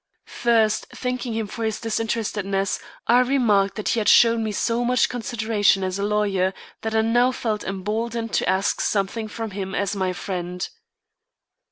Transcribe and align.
First 0.25 0.87
thanking 0.89 1.33
him 1.33 1.45
for 1.45 1.63
his 1.63 1.79
disinterestedness, 1.79 2.79
I 3.05 3.19
remarked 3.19 3.75
that 3.75 3.89
he 3.89 3.99
had 3.99 4.09
shown 4.09 4.43
me 4.43 4.51
so 4.51 4.83
much 4.83 5.07
consideration 5.07 5.83
as 5.83 5.99
a 5.99 6.03
lawyer, 6.03 6.55
that 6.81 6.95
I 6.95 7.01
now 7.01 7.31
felt 7.31 7.63
emboldened 7.63 8.33
to 8.33 8.49
ask 8.49 8.81
something 8.81 9.27
from 9.27 9.51
him 9.51 9.75
as 9.75 9.95
my 9.95 10.11
friend. 10.11 10.67